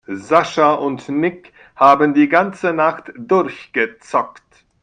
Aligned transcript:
Sascha 0.07 0.73
und 0.73 1.09
Nick 1.09 1.53
haben 1.75 2.15
die 2.15 2.27
ganze 2.27 2.73
Nacht 2.73 3.11
durchgezockt. 3.19 4.41